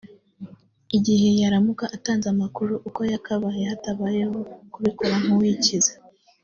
igihe 0.97 1.27
yaramuka 1.41 1.85
atanze 1.95 2.25
amakuru 2.33 2.73
uko 2.87 3.01
yakabaye 3.13 3.61
hatabayeho 3.71 4.37
kubikora 4.73 5.13
nk’uwikiza 5.23 5.93